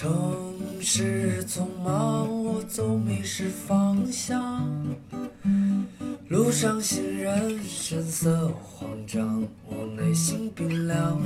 [0.00, 0.10] 城
[0.80, 4.66] 市匆忙，我总迷失方向。
[6.28, 11.20] 路上行人神色慌张，我内心冰凉。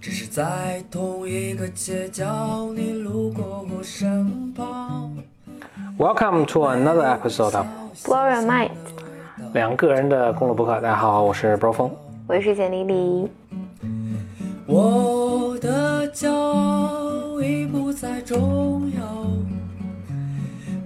[0.00, 5.14] 只是在同一个街角，你路过我身旁。
[5.98, 7.66] Welcome to another episode of
[8.02, 8.70] Blow Your Mind，
[9.52, 10.80] 两个人的公路博客。
[10.80, 11.90] 大家好，我是 Bro 峰。
[12.26, 13.28] 我是简丽丽。
[14.66, 15.23] 我的
[16.14, 19.26] 骄傲已不再重要。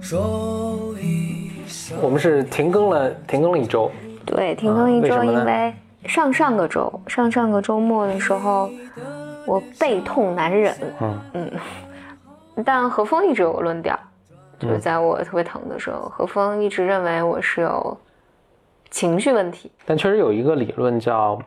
[0.01, 3.91] 说一声，我们是停更了，停更了一周。
[4.25, 5.71] 对，停更一周，因为
[6.05, 8.71] 上上个周，上上个周末的时候，
[9.45, 10.75] 我背痛难忍。
[10.99, 11.51] 嗯嗯，
[12.65, 13.97] 但何峰一直有个论调，
[14.57, 17.95] 就是在我特别疼的时候，何峰一直认为我是有
[18.89, 19.71] 情绪问题。
[19.85, 21.39] 但确实有一个理论叫，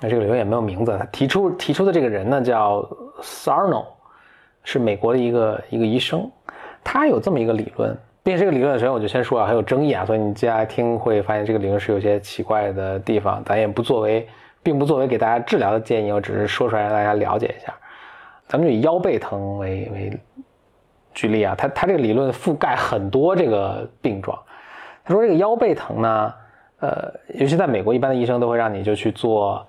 [0.00, 0.96] 那，这个理论也没有名字。
[0.98, 2.82] 他提出提出的这个人呢叫
[3.22, 3.84] Sarno，
[4.62, 6.30] 是美国的一个一个医生，
[6.82, 7.96] 他有这么一个理论。
[8.22, 13.44] 并且这个理论首先我就先说啊，很有争议啊，所以你接下来听会发现这个理论是有些奇怪的地方。
[13.44, 14.26] 咱也不作为，
[14.62, 17.74] 并不作为给大家治疗的建议，我只是说出来让大家了解一下。
[18.48, 20.18] 咱们就以腰背疼为为
[21.12, 24.38] 举例啊，他他这个理论覆盖很多这个病状。
[25.04, 26.34] 他说这个腰背疼呢，
[26.80, 29.66] 呃，尤其在美国，一般的医生都会让你就去做，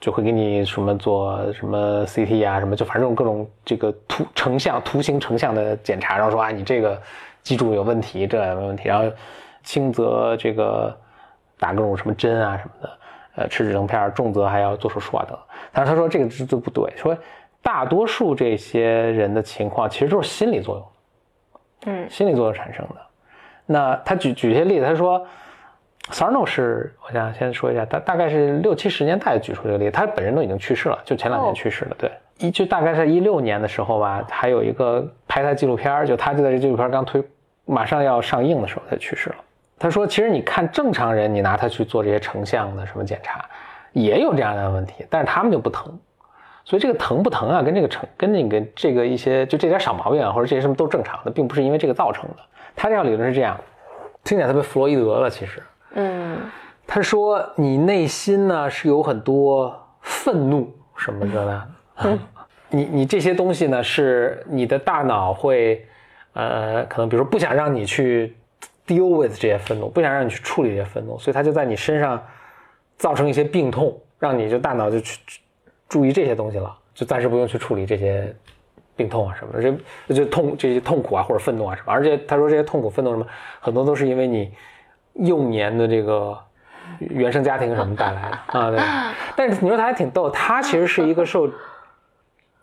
[0.00, 7.00] 就会给你什么做什么 CT 啊，什么就反正这种各种这个图成像、图形成像的检查，然后说啊你这个
[7.42, 9.10] 脊柱有问题，这没问题，然后
[9.64, 10.96] 轻则这个
[11.58, 12.98] 打各种什么针啊什么的，
[13.36, 15.36] 呃，吃止疼片儿，重则还要做手术啊等。
[15.72, 17.16] 但是他说这个这都不对，说
[17.60, 20.86] 大多数这些人的情况其实都是心理作用。
[21.86, 22.96] 嗯心理作用产生的。
[23.66, 25.26] 那他举举些例子，他说
[26.10, 31.96] ，Sarno 是我想先说一下，大大概是六七十年代举出这个例子，他本人都已经去世了，就前两年哦去世了。
[31.98, 37.22] 对，一就大概在一六年的时候吧，还有一个拍他纪录片，就他就在这纪录片刚推
[37.64, 39.36] 马上要上映的时候他去世了。
[39.78, 43.44] 他说，其实你看正常人，你拿他去做这些成像的什么检查，
[43.92, 45.96] 也有这样的问题，但是他们就不疼。
[46.64, 52.36] 所以这个疼不疼啊，跟这个成跟那个这个一些就这点小毛病啊，或者这些什么都正常的，并不是因为这个造成的。
[52.74, 53.58] 他这套理论是这样，
[54.24, 55.62] 听起来特别弗洛伊德了，其实
[55.94, 56.38] 嗯。
[56.86, 62.18] 他说你内心呢是有很多愤怒什么的呢，嗯。
[62.70, 65.86] 你你这些东西呢是你的大脑会
[66.34, 68.36] 呃可能比如说不想让你去
[68.86, 72.22] deal with 这些愤怒，不想让你去处理这些愤怒，所以他就在你身上
[72.98, 75.40] 造成一些病痛，让你就大脑就去去
[75.88, 78.34] 注意这些东西了，就暂时不用去处理这些
[78.96, 83.26] 病痛啊什么的，这就痛这些痛苦啊或者愤怒啊什么，而且他说这些痛苦愤怒什么
[83.60, 84.52] 很多都是因为你
[85.14, 86.38] 幼年的这个
[86.98, 88.80] 原生家庭什么带来的 啊，对。
[89.36, 91.48] 但是你说他还挺逗，他其实是一个受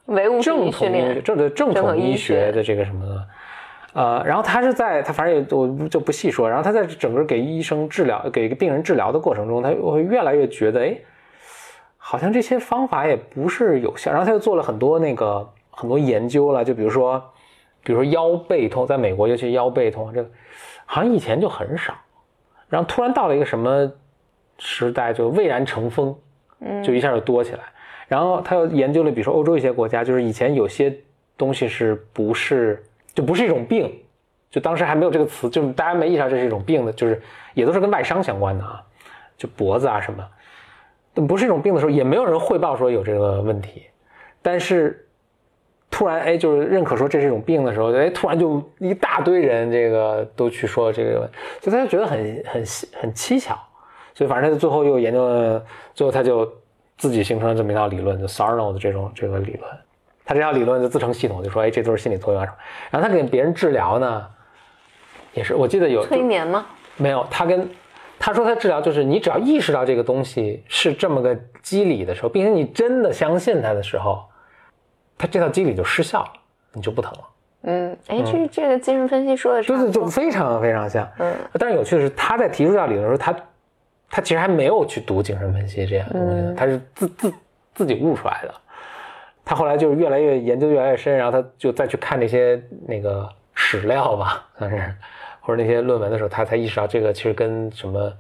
[0.06, 1.24] 唯物主正统医练。
[1.24, 3.28] 这个正正统医学学的这个什么的，
[3.94, 10.98] 呃，然后他是在他反正也我就不细说，然后他在整个给医生治疗、给病人治疗的过程中，他会越来越觉得，哎，
[11.98, 17.24] 好像这些方法也不是有效，然后他又做了很多那个很多研究了，就比如说，
[17.84, 20.30] 比如说腰背痛，在美国尤其腰背痛这个，
[20.86, 21.96] 好像以前就很少，
[22.76, 23.90] 然后突然到了一个什么
[24.60, 26.14] 时代，就蔚然成风，
[26.60, 26.84] 嗯。
[26.84, 27.60] 就一下就多起来。
[28.06, 30.94] 然后他又研究了，比如说欧洲一些国家，就是以前有些
[31.38, 33.90] 东西是不是就不是一种病，
[34.52, 37.22] 就当时还没有这个词，就是大家没意识到这是一种病的，就是
[37.54, 38.84] 也都是跟外伤相关的啊，
[39.38, 40.28] 就脖子啊什么，
[41.14, 43.84] 但不是一种病的时候，也没有人汇报说有这个问题，
[44.42, 45.05] 但是
[45.96, 51.30] 突然哎，就是认可说这是一种病的时候，哎，突然就一大堆人这个都去说这个，
[51.62, 52.66] 所以他就觉得很很
[53.00, 53.58] 很蹊跷，
[54.14, 55.64] 所以反正他最后又研究了，
[55.94, 56.52] 最后他就
[56.98, 59.62] 自己形成了这么一套理论，就 Sarno 的这种这个理论。
[60.26, 62.58] 他这套理论就自成系统，就说哎，这都是心理作用啊什么。
[62.92, 64.28] 然后他给别人治疗呢，
[65.34, 66.66] 也是我记得有催眠吗？
[66.98, 67.70] 没有，他跟
[68.20, 74.26] 他说他治疗就是你只要意识到这个东西是这么个机理的时候，并且你真的相信它的时候，
[75.18, 76.32] 他这套机理就失效了，
[76.74, 77.20] 你就不疼了。
[77.68, 80.08] 嗯，哎，这这个精神分析说的就是就差不多。
[80.10, 81.08] 非常非常像。
[81.18, 83.36] 嗯，但是有趣的是，他在提出这套理论的时候，他
[84.10, 87.34] 他其实还没有去读精神分析这样的东西，嗯他是自自
[87.74, 88.54] 自己悟出来的。
[89.44, 94.96] 他后来就是越来越研究越来越深，然后他就再去看那些那个史料吧，算是
[95.40, 98.14] 或者那些论文的时候，他才意识到这个其实跟什么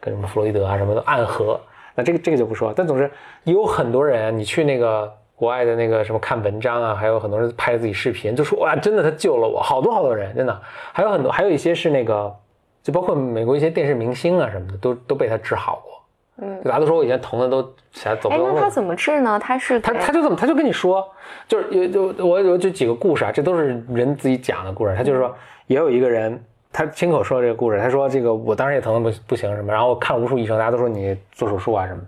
[0.00, 1.60] 跟什么弗洛伊德啊什么的暗合。
[1.94, 3.10] 那这个这个就不说了，但总之
[3.44, 10.62] 也有很多人，你去那个国外的那个什么看文章啊，还有很多人拍自己视频，就说哇，真的他救了我，好多好多人，真的，
[10.92, 12.32] 还有很多，还有一些是那个，
[12.80, 16.46] 就包括美国一些电视明星啊什么的，都都被他治好过。
[16.46, 17.60] 嗯，大家都说我以前疼的都
[17.90, 18.54] 起来走不哎，动路。
[18.54, 19.36] 那他怎么治呢？
[19.36, 21.04] 他是他他就这么他就跟你说，
[21.48, 24.94] 就是有就我有就几个故事啊，这都是人自己讲的故事。
[24.94, 25.34] 他就是说，
[25.66, 26.40] 也有一个人，
[26.72, 32.06] 他亲口说这个故事，他说这个我当时也疼的不不行什么，然后我看了无数医生，大家都说你做手术啊什么的。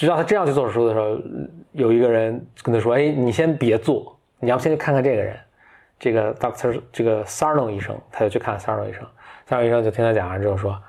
[0.00, 1.18] 直到他真要去做手术的时候，
[1.72, 5.38] 有一个人跟他说：“哎，你先别做，你要不先去看看这个人，
[5.98, 9.06] 这个 Doctor 这个 Sarno 医生。”他就去看 Sarno 医生
[9.46, 10.82] ，Sarno 医生就听他讲完之后说：“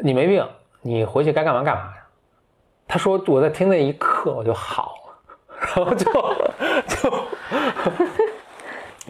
[0.00, 0.42] 你没病，
[0.80, 2.06] 你回去该干嘛干嘛呀。”
[2.88, 5.36] 他说：“我在听那一刻我就好了，
[5.76, 6.10] 然后就
[6.88, 7.12] 就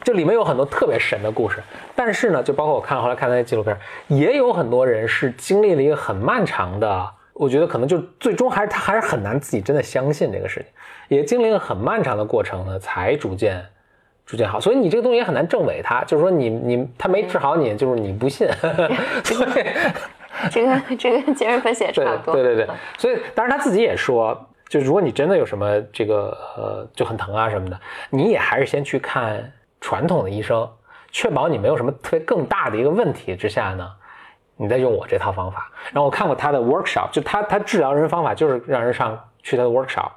[0.02, 1.62] 这里面有很多特别神的故事，
[1.94, 3.78] 但是呢，就包括我看后来看那些纪录片，
[4.08, 10.60] 也有很多人是经历了一个很漫长的，我觉得可能就最终还是他还是很难自己真的相信这个事
[11.08, 13.64] 情，也经历了很漫长的过程呢，才逐渐
[14.24, 14.58] 逐渐好。
[14.58, 18.48] 所以你这个东西也很难证伪他，就是说你你他没治好你，就是你不信，
[19.22, 19.66] 所以。
[20.50, 22.34] 这个这个精神分析也差对不多。
[22.34, 24.36] 对对对，所以当然他自己也说，
[24.68, 29.50] 就如果你真的有什么这个呃就很疼啊什么的，你也还是先去看
[29.80, 30.68] 传统的医生，
[31.12, 33.88] 确保你没有什么特别更大的一个问题之下呢，
[34.56, 35.70] 你再用我这套方法。
[35.92, 40.10] 然后我看过他的 workshop，就他他治疗人方法就是让人上去他的 workshop，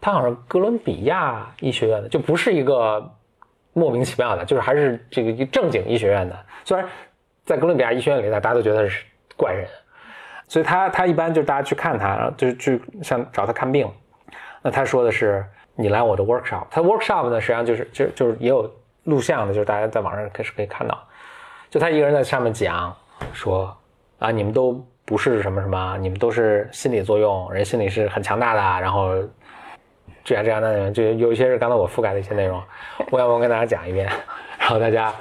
[0.00, 3.10] 他好像哥伦比亚医学院的，就不是一个
[3.72, 6.36] 莫名其妙的，就是还是这个一正经医学院的。
[6.64, 6.86] 虽然
[7.44, 9.04] 在哥伦比亚医学院里，大家都觉得是
[9.36, 9.66] 怪人，
[10.46, 13.90] 所以他他一般就是大家去看他，然后就是去想找他看病。
[14.62, 15.44] 那他说的是
[15.74, 18.72] 你来我的 workshop，他 workshop 呢实际上就是就就是也有
[19.04, 20.96] 录像的，就是大家在网上可是可以看到，
[21.68, 22.94] 就他一个人在上面讲
[23.32, 23.76] 说
[24.18, 29.14] 啊你们都不是什么什么，你们都是心理作用，人心理是很强大的，然后
[30.24, 32.62] 这样这样那样，就有一些是刚才我覆盖的一些内容，
[33.10, 34.06] 我要不要跟大家讲一遍？
[34.58, 35.12] 然后大家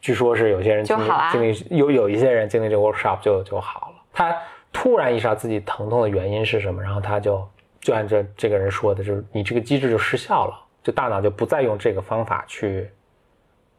[0.00, 4.36] 据说是有些人经历啊经历有有一些人经历这个 workshop 就就好了，他
[4.72, 7.48] 突然意识到自己疼痛的原因是什么，然后他就
[7.80, 12.90] 就按照这个人说的，就是你这个机制就失效了，就大脑就不再用这个方法去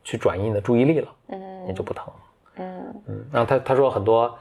[0.03, 2.13] 去转移你的注意力了，嗯你就不疼了。
[2.57, 4.37] 嗯嗯，然后他他说很多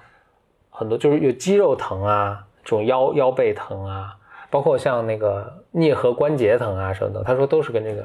[0.70, 4.16] 很多就是有肌肉疼啊，这种腰腰背疼啊，
[4.50, 8.05] 包括像那个颞颌关节疼啊什么的，他说都是跟这个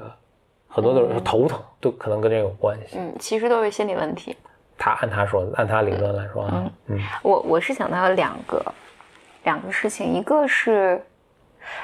[0.68, 2.98] 很多都是头疼，都可能跟这个有关系。
[2.98, 4.36] 嗯，其实都是心理问题。
[4.78, 8.64] 他按他说的，按他理论来说啊，嗯我我是想到了两个
[9.44, 11.04] 两个事情，一个是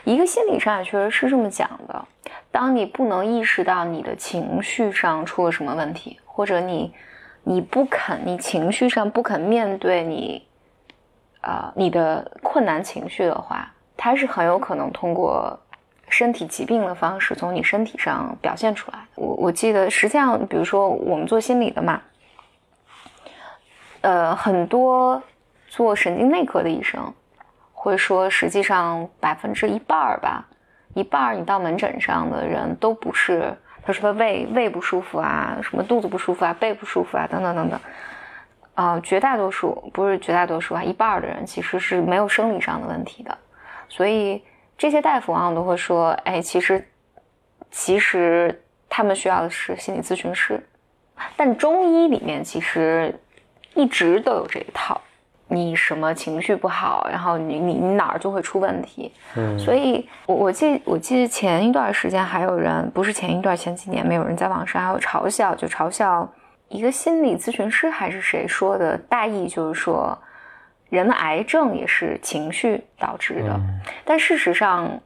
[0.04, 2.06] 一个心理上也确实是这么讲的，
[2.52, 6.94] 当你不能意识到你的情绪上出了什么问题，或者你
[7.46, 10.46] 你不肯，你情绪上不肯面对你
[11.42, 15.58] 呃你的困难情绪的话，它是很有可能通过。
[16.08, 19.00] 身体疾病的方式从你身体上表现出来。
[19.16, 22.00] 我我记得，实际上，比如说我们做心理的嘛，
[24.02, 25.22] 呃，很多
[25.68, 27.12] 做神经内科的医生
[27.74, 30.48] 会说，实际上百分之一半儿吧，
[30.94, 37.80] 一半儿你到门诊上的人都不是，他说他胃胃不舒服啊，什么肚子不舒服啊，背不舒服啊，等等等等。
[38.74, 43.38] 啊、绝大多数不是绝大多数啊，一半的人其实是没有生理上的问题的，
[43.88, 44.44] 所以
[44.78, 46.86] 这些大夫往往都会说，哎，其实
[47.72, 50.62] 其实他们需要的是心理咨询师，
[51.38, 53.18] 但中医里面其实
[53.76, 55.00] 一直都有这一套，
[55.48, 59.12] 你什么情绪不好，然后你你你哪儿就会出问题。
[59.36, 66.28] 嗯，所以我我记我记得前一段时间还有人，不是前一段前几年，没有人在网上还有嘲笑，就嘲笑
[66.70, 70.18] 一个心理咨询师还是谁说的，大意就是说，
[70.90, 73.52] 人的癌症也是情绪导致的。
[73.54, 75.00] 嗯但事实上，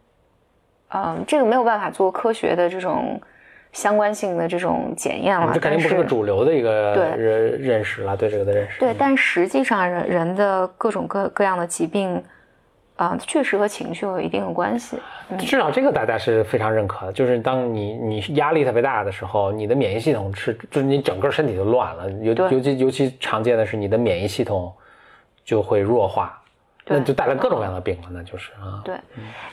[0.90, 3.22] 嗯，这个没有办法做科学的这种
[3.72, 5.52] 相关性的这种检验了。
[5.54, 8.80] 这肯定不是个主流的一个认识了，对这个的认识。
[8.80, 12.22] 对，但实际上人人的各种各各样的疾病，
[12.96, 14.98] 啊、确实和情绪有一定的关系。
[15.38, 24.74] 至少这个大家是非常认可的，就是当你你压力特别大的时候，你的免疫系统是就是你整个身体就乱了，尤尤其尤其常见的是你的免疫系统
[25.46, 26.42] 就会弱化，
[26.88, 28.96] 那就带来各种各样的病了，那就是啊，对，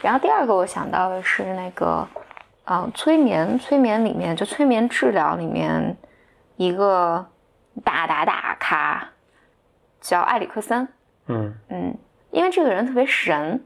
[0.01, 2.09] 然后第二个我想到的是那个，
[2.67, 5.97] 啊、催眠，催眠里面就催眠治疗里面
[6.57, 7.25] 一个
[7.85, 9.09] 大大大咖
[10.01, 10.87] 叫埃里克森，
[11.29, 11.97] 嗯嗯，
[12.33, 13.65] 因为这个人特别神，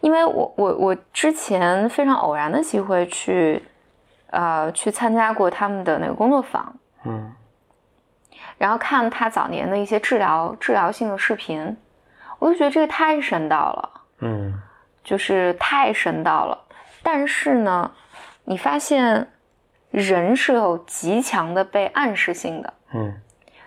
[0.00, 3.62] 因为我我我之前非常偶然的机会去，
[4.30, 6.74] 呃，去参加过他们的那个工作坊，
[7.04, 7.30] 嗯
[8.56, 11.76] 然后看他早年的一些治疗治疗性的视频，
[12.38, 13.90] 我就觉得这个太神道了。
[14.20, 14.54] 嗯
[15.04, 16.58] 就是太神道了。
[17.10, 17.90] 但是呢，
[18.44, 19.26] 你发现
[19.90, 23.14] 人是有极强的被暗示性的，嗯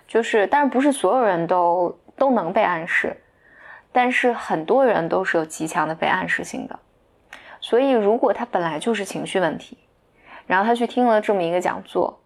[0.07, 3.19] 就是，但是不是所有人都都能被暗示。
[3.91, 6.77] 但是很多人都是有极强的被暗示性的，
[7.59, 9.75] 所以如果他本来就是情绪问题，
[10.45, 12.21] 然后他去听了这么一个讲座，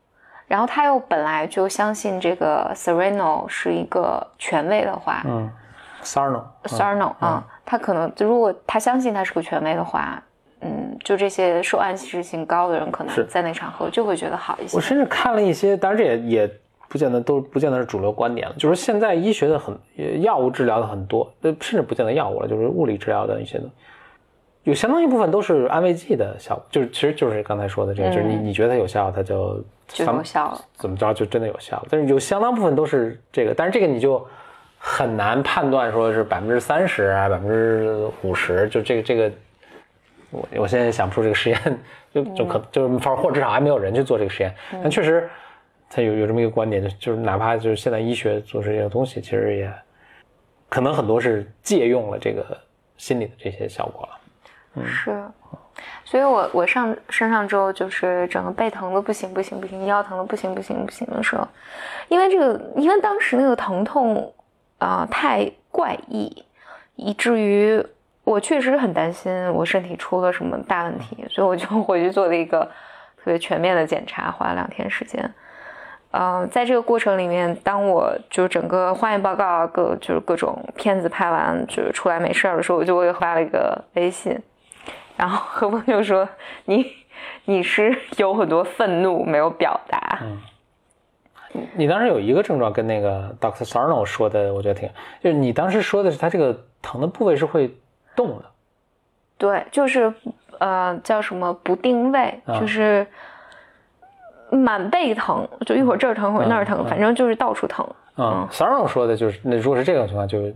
[0.47, 5.49] 然后他又本来就相信这个 Sereno 是一个权威的话，嗯
[6.03, 10.21] ，Sarno Sarno 啊，他可能如果他相信他是个权威的话，
[10.65, 14.75] 嗯，就这些受暗示性高的人，可能在那场合就会觉得好一些。
[14.75, 16.51] 我甚至看了一些，当然这也也
[16.89, 19.77] 不见得都不见得是主流观点了，就是现在医学的很
[20.23, 23.65] 药物治疗的很多，呃，甚至不见得药物了，就是物理治疗的一些的，
[24.63, 34.25] 有相当一部分都是安慰剂的效果，就是其实就是刚才说的这个，就是你你觉得它有效，它就就有效了，怎么着就真的有效了，但是有相当部分都是这个，但是这个你就
[34.79, 39.31] 很难判断说是百分之三十啊，百分之五十，就这个这个。
[40.35, 41.79] 我我现在想不出这个实验，
[42.13, 44.53] 就就可就是反正或至少还没有人去做这个实验。
[44.71, 45.29] 但确实，
[45.89, 49.73] 他有有这么一个观点，就就是哪怕就是现在医学做这些东西，其实也
[50.67, 52.45] 可能很多是借用了这个
[52.97, 54.19] 心理的这些效果了。
[54.75, 55.23] 嗯，是。
[56.03, 61.47] 所以我我上上上周就是整个背疼的不行不行不行，腰疼的不行不行不行的时候，
[62.09, 64.33] 因为这个因为当时那个疼痛
[64.79, 66.43] 啊太怪异，
[66.95, 67.85] 以至于。
[68.25, 72.61] 我确实很担心我身体出了什么大问题，所以我就 回去做了一个
[73.17, 75.31] 特别全面的检查，花了两天时间。
[76.09, 84.35] 嗯，在这个过程里面，当我就整个化验报告各就是各种片子拍完，就是出来没事的时候，我就会发了一个微信，
[85.15, 86.27] 然后何峰就说
[86.65, 86.83] ：“你
[87.45, 90.19] 你是有很多愤怒没有表达。”
[91.53, 94.89] 嗯，你当时有一个症状跟那个 Doctor Sarno 说的，我觉得挺，
[95.21, 97.69] 就是你当时说的是他这个疼的部位是会。
[98.15, 98.45] 动的，
[99.37, 100.13] 对，就是
[100.59, 103.05] 呃，叫什么不定位，就是
[104.49, 107.87] 满背疼，就一会儿这儿疼，一会儿那儿疼，反正就是到处疼。
[108.17, 110.49] 嗯，Sarah 说的就是，那如果是这种情况，就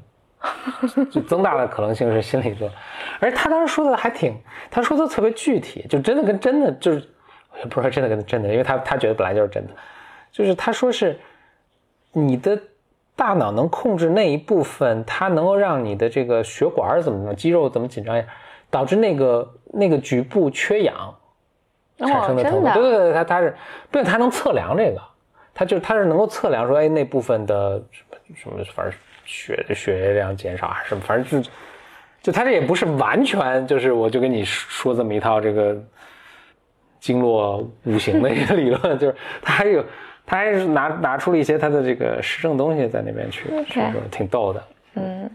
[1.12, 2.75] 就增大的可能性是心理作用。
[3.20, 4.38] 而他当时说的还挺，
[4.72, 7.00] 他说的特别具体，就真的跟真的就是，
[7.58, 9.74] 也不知道真的跟真的，因为他他觉得本来就是真的，
[10.32, 11.20] 就是他说是
[12.13, 12.58] 你的。
[13.20, 18.24] 大脑能控制那一部分，它能够让你的这个血管怎么么肌肉怎么紧张呀，
[18.72, 21.14] 导致那个那个局部缺氧
[21.98, 22.74] 产生的疼痛。
[22.74, 23.54] 对对对，它它是，
[23.92, 25.02] 并且它能测量这个，
[25.54, 27.84] 它就它是能够测量说，哎，那部分的
[28.34, 31.50] 什么什么，反正血血液量减少还是什么，反正就
[32.22, 35.78] 就它这也不是完全就是，我就跟你说这么一套这个
[37.02, 39.84] 经络五行的一个理论， 就是它还有。
[40.30, 43.82] 他还是拿拿出了一些他的这个时政东西在那边去，是
[44.12, 44.64] 挺逗的。
[44.94, 45.28] 嗯，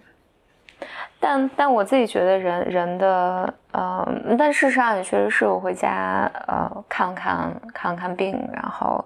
[1.19, 4.09] 但但我自己觉得人人的呃，
[4.39, 9.05] 但事实上也确实是我回家呃看看看看病，然后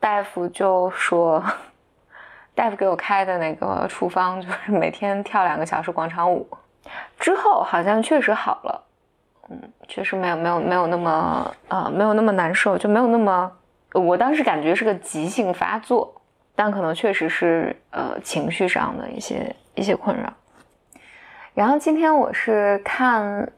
[0.00, 1.44] 大夫就说，
[2.56, 6.48] 大夫给我开的那个处方就是每天跳两个小时广场舞，
[7.18, 8.82] 之后好像确实好了，
[9.50, 13.52] 嗯，确实没有没有没有那么呃没有那么难受，就没有那么。
[14.00, 16.14] 我当时感觉是个急性发作，
[16.54, 20.32] 但可能确实是呃情绪上的一些一些困扰。
[21.54, 23.50] 然后今天我是看，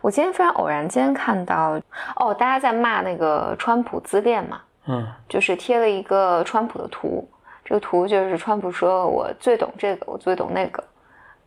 [0.00, 1.78] 我今天非常偶然间看到，
[2.16, 7.28] 哦，大家在骂那个川普自恋嘛，嗯，就是贴了一个川普的图，
[7.62, 10.82] 这个图就是川普说我最懂这个，我最懂那个，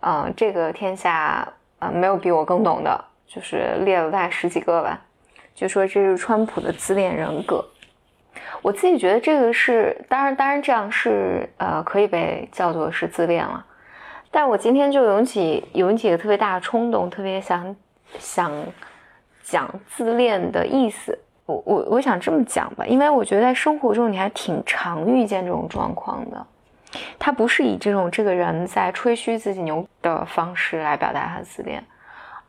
[0.01, 1.47] 嗯，这个天下
[1.79, 5.01] 呃没有比我更懂的，就是列了大概十几个吧，
[5.55, 7.65] 就说这是川普的自恋人格。
[8.61, 13.65] 我自己觉得这个是，当然，当然这样是，呃，可以被叫做是自恋了。
[14.31, 17.75] 但我今天就涌起涌起一个特别大的冲动，特别想
[18.17, 18.51] 想
[19.41, 21.17] 讲自恋的意思。
[21.45, 26.45] 我我我想这么讲吧，因为我觉得在生活中你还挺常遇见这种状况的。
[27.17, 31.83] 他不是以这种这个人在吹嘘自己牛的方式来表达他的自恋，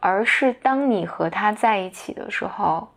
[0.00, 2.88] 而是当你和他在一起的时候，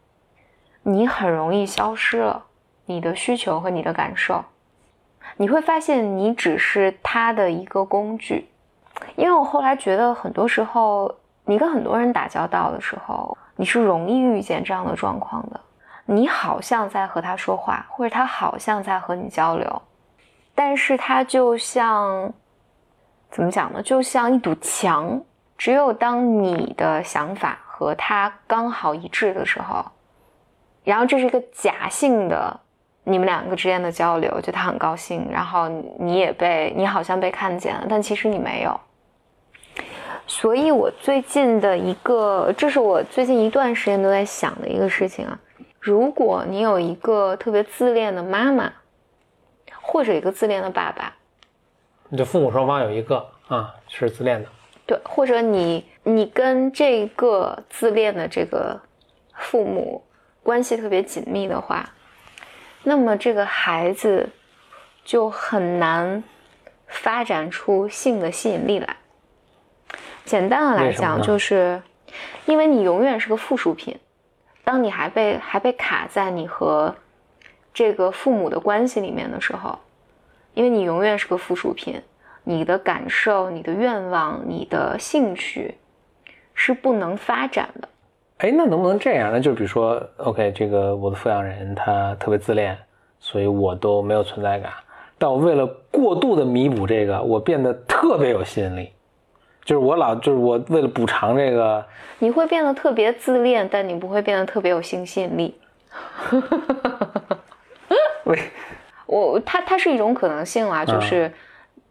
[0.81, 2.43] 你很容易消失了。
[2.85, 4.43] 你的需求和你的感受，
[5.37, 8.49] 你会发现你只是他的一个工具。
[9.15, 11.13] 因为我后来觉得，很多时候
[11.45, 15.59] 你跟很多人打交道的时候，你是容易遇见这样的状况的。
[16.05, 19.81] 你好像在和他说话，或者他好像在和你交流，
[20.53, 22.31] 但是他就像
[23.31, 23.81] 怎么讲呢？
[23.81, 25.21] 就像一堵墙。
[25.55, 29.85] 只有当你的想法和他刚好一致的时候，
[30.83, 32.59] 然后这是一个假性的。
[33.03, 35.67] 你们两个之间的交流，就他很高兴，然后
[35.99, 38.79] 你也被你好像被看见了，但其实你没有。
[40.25, 45.37] 所以我最近的一个，这是我最近一段时间都在想的一个事情啊。
[45.79, 48.71] 如果你有一个特别自恋的妈妈，
[49.81, 51.13] 或者一个自恋的爸爸，
[52.07, 54.47] 你的父母双方有一个，啊，是自恋的。
[54.85, 58.79] 对，或者你你跟这个自恋的这个
[59.35, 60.01] 父母
[60.41, 61.89] 关系特别紧密的话，
[62.83, 64.29] 那么这个孩子
[65.03, 66.23] 就很难
[66.87, 68.97] 发展出性的吸引力来。
[70.25, 71.81] 简单的来讲，就是
[72.45, 73.97] 因为你永远是个附属品，
[74.63, 76.95] 当你还被还被卡在你和
[77.73, 79.79] 这个父母的关系里面的时候，
[80.53, 82.01] 因为你永远是个附属品，
[82.43, 85.77] 你的感受、你的愿望、你的兴趣
[86.53, 87.89] 是不能发展的。
[88.39, 89.31] 哎，那能不能这样？
[89.31, 92.77] 那就比如说，OK，这个我的抚养人他特别自恋，
[93.19, 94.71] 所以我都没有存在感。
[95.17, 98.91] 但我为了过度的弥补这个，我变得特别有吸引力。
[99.63, 101.85] 就是我老，就是我为了补偿这个，
[102.19, 105.57] 你会变得特别自恋，但你不会变得特别有性吸引力。
[108.25, 108.39] 喂
[109.05, 111.31] 我它它是一种可能性啦，就是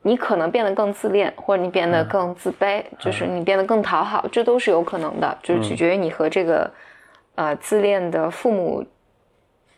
[0.03, 6.71] 你可能变得更自恋，或者你变得更自卑，就是你变得更讨好，这都是有可能的，就是取决于你和这个
[7.37, 8.85] 呃自恋的父母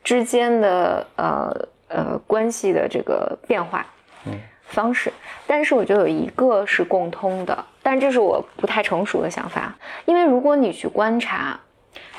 [0.03, 3.87] 之间的呃呃关系的这个变化
[4.63, 5.13] 方式。
[5.47, 9.77] 但是我觉得有一个是共通的，但这是我不太成熟的想法，
[10.07, 11.61] 因为如果你去观察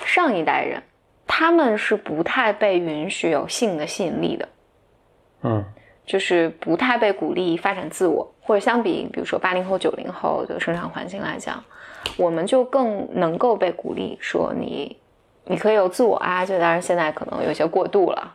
[0.05, 0.81] 上一代人，
[1.25, 4.49] 他们是不太被允许有性的吸引力的。
[5.41, 5.65] 嗯
[6.05, 11.63] 就是不太被鼓励发展自我，或者相比，比如说八零后、九零后的生长环境来讲，
[12.15, 14.95] 我们就更能够被鼓励说你，
[15.45, 18.31] 你可以有自我啊，就当然现在可能有些过度了，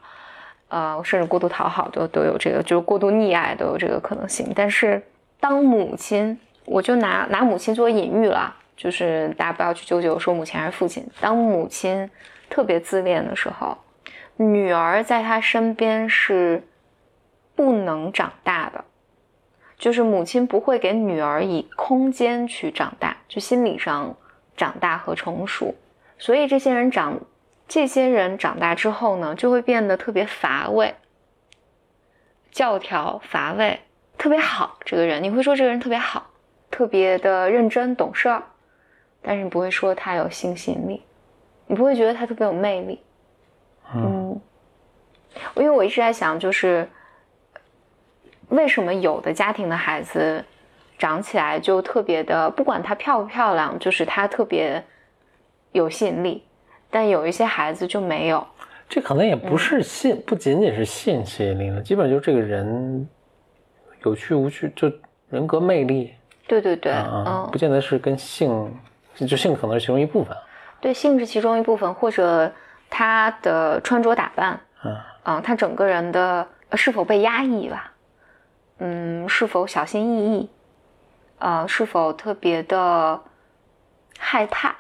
[0.69, 4.51] 呃，甚至过度讨好都都有这个，就是过度溺爱都有这个可能性。
[4.53, 5.01] 但是
[5.39, 12.11] 当母亲，我就拿拿母亲做隐喻了，就是大家不要去纠结说母亲还是父亲，当母亲
[12.49, 13.79] 特别自恋的时候，
[14.37, 16.61] 女儿在她身边是。
[17.55, 18.85] 不能长大的，
[19.77, 24.17] 就是母亲不会给女儿以空间去长大，就心理上
[24.57, 25.75] 长大和成熟。
[26.19, 27.21] 所以这些人长，
[27.69, 30.95] 这些人长大之后呢，就会变得特别乏味、
[32.51, 33.81] 教条、乏味，
[34.17, 34.79] 特别好。
[34.85, 36.31] 这个人，你会说这个人特别好，
[36.71, 38.43] 特别的认真懂事儿，
[39.21, 41.03] 但是你不会说他有性吸引力，
[41.67, 43.03] 你不会觉得他特别有魅力。
[43.95, 44.41] 嗯，
[45.57, 46.89] 因为我一直在想，就是。
[48.51, 50.45] 为什么有的家庭的孩子
[50.99, 54.85] 长起来就特别的，不管他漂不漂亮，就是他特别
[55.73, 56.45] 有吸引力，
[56.91, 58.47] 但有一些孩子就没有。
[58.89, 63.09] 这可能也不是性，不仅仅是性吸引力了，基本就是这个人
[64.05, 64.91] 有趣无趣，就
[65.29, 66.13] 人格魅力。
[66.49, 68.75] 对对对，嗯，嗯不，见得是跟性，
[69.15, 70.37] 就性可能是其中一部分。
[70.81, 72.51] 对，性是其中一部分，或者
[72.89, 77.93] 他的穿着打扮，嗯啊，他整个人的呃是否被压抑吧，
[78.81, 80.51] 嗯，是否小心翼翼，
[81.39, 83.21] 呃，是否特别的
[84.19, 84.75] 害怕？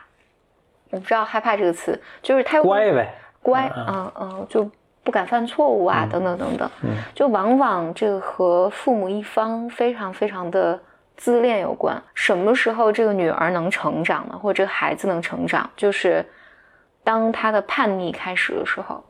[0.91, 4.69] 我不知道“害怕”这个词，就是太乖呗，乖，嗯嗯嗯，就
[5.05, 10.81] 不敢犯错误啊，等等等等，嗯就往往这个和父母一方非常非常的
[11.17, 12.03] 自恋有关。
[12.15, 14.37] 什么时候这个女儿能成长呢？
[14.37, 16.25] 或者这个孩子能成长，就是
[17.05, 19.05] 当他的叛逆开始的时候。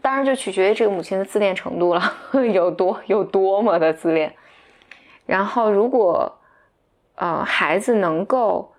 [0.00, 2.12] 当然，就取决于这个母亲的自恋程度了，
[2.52, 4.34] 有多有多么的自恋。
[5.26, 6.38] 然后，如果
[7.16, 8.72] 呃孩子能够，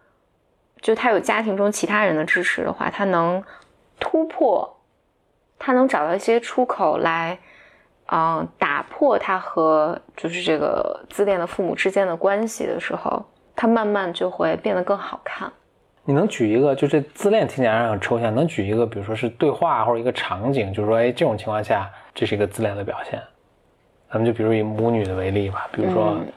[0.82, 3.44] 就他有家庭中其他人的支持的话，他能
[4.00, 4.78] 突破，
[5.58, 7.38] 他能找到一些出口来，
[8.12, 15.52] 嗯、打破他和就是这个自恋的父母之间的关系的时候，他慢慢就会变得更好看。
[16.06, 23.22] 你能举一个，就这自恋听起来很抽象，能举一个，比如说是对话或者一个场景，就是说，哎，这种情况下，这是一个自恋的表现。
[24.12, 26.28] 咱们就比如以母女的为例吧，比如说，嗯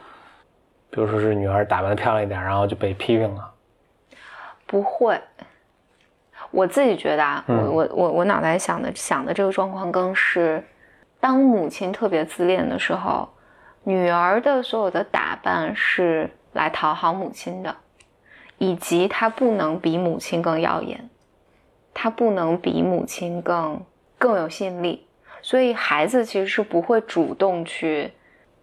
[0.94, 3.50] 比如说是女儿打扮的漂亮一点，然后就被批评了，
[4.66, 5.18] 不会，
[6.50, 10.62] 我自己觉得啊，嗯我我我我脑袋想的想的这个状况更是，
[11.18, 13.26] 当母亲特别自恋的时候，
[13.84, 17.74] 女儿的所有的打扮是来讨好母亲的，
[18.62, 21.10] 以及他不能比母亲更耀眼，
[21.92, 23.82] 他不能比母亲更
[24.16, 25.04] 更有吸引力，
[25.42, 28.08] 所以孩子其实是不会主动去，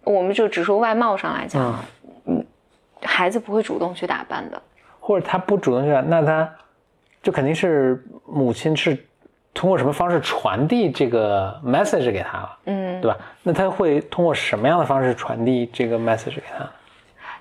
[0.02, 1.84] 我们就只说外貌上来讲啊，
[2.24, 2.42] 嗯，
[3.02, 4.62] 孩子不会主动去打扮的。
[4.98, 6.50] 或者他不主动去，那他
[7.22, 8.96] 就肯定是母亲是
[9.52, 13.18] 通过什么方式传递这个 message 给他了，嗯，对吧？
[13.42, 16.66] 那他会通过什么样的方式传递这个 message 给他？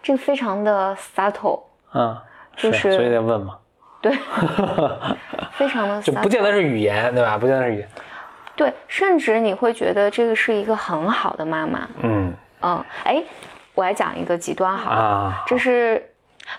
[0.03, 1.61] 这个非常的 subtle，
[1.93, 2.17] 嗯，
[2.59, 3.57] 就是所以得问嘛，
[4.01, 4.11] 对，
[5.57, 7.37] 非常的就不见得是语言，对吧？
[7.37, 7.87] 不见得是语言，
[8.55, 12.33] 对，甚至你会觉得这个是一个很好的妈妈，嗯。
[12.61, 13.23] 嗯，哎，
[13.73, 16.03] 我来讲一个极端好了，啊，这是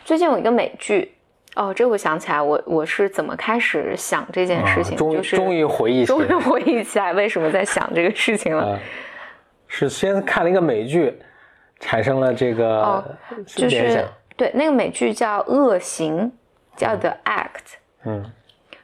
[0.02, 1.14] 最近有一个美剧。
[1.56, 8.62] 哦，这我想起来，我我是怎么开始想这件事情，就是终于回忆起终于来回忆起来为什么在想这个事情了。
[8.72, 8.78] 啊，
[9.68, 11.12] 是先看了一个美剧，
[11.80, 13.04] 产生了这个哦
[13.44, 14.08] 就是
[14.40, 16.18] 对那个美剧叫《恶行》，
[16.74, 17.44] 叫《The Act》，
[18.06, 18.24] 嗯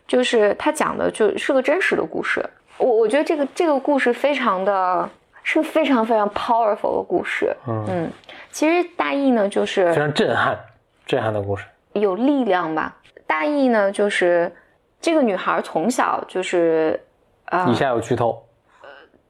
[0.07, 2.45] 就是它讲的就是个真实的故事。
[2.77, 5.09] 我我觉得这个这个故事非常的
[5.43, 7.57] 是个非常非常 powerful 的故事。
[7.67, 8.11] 嗯，
[8.51, 10.59] 其实大意呢就是非常震撼，
[11.07, 11.65] 震撼的故事。
[11.95, 12.95] 有力量吧。
[13.27, 14.55] 大意呢就是
[15.01, 17.03] 这个女孩从小就是
[17.47, 18.46] 呃以下有剧透，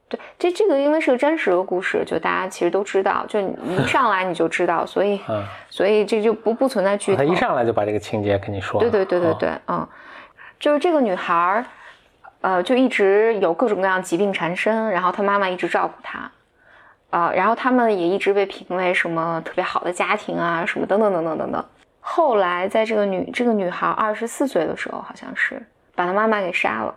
[0.09, 7.17] 对，这这个因为是个真实的故事，就大家其实都知道，就你一上来你就知道，所以嗯， 所以这就不不存在剧透。
[7.17, 9.87] 他一上来就把这个情节跟你说了，对对对对啊对，嗯，
[10.59, 11.65] 就是这个女孩儿，
[12.39, 16.31] 呃，就一直有各种各样疾病缠身，然后她妈妈一直照顾她，
[17.09, 21.65] 啊、然后他们也一直被评为什么特别好的家庭啊，什么等等等等等等。
[21.99, 25.61] 后来在这个女这个女孩二十四岁的时候，好像是
[25.95, 26.95] 把她妈妈给杀了。